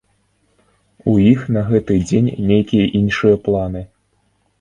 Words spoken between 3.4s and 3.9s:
планы?